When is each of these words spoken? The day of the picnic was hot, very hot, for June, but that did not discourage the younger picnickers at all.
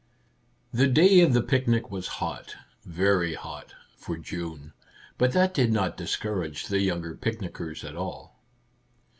The 0.73 0.87
day 0.87 1.19
of 1.19 1.33
the 1.33 1.43
picnic 1.43 1.91
was 1.91 2.07
hot, 2.17 2.55
very 2.83 3.35
hot, 3.35 3.75
for 3.95 4.17
June, 4.17 4.73
but 5.19 5.31
that 5.33 5.53
did 5.53 5.71
not 5.71 5.95
discourage 5.95 6.65
the 6.69 6.79
younger 6.81 7.13
picnickers 7.13 7.83
at 7.83 7.95
all. 7.95 8.41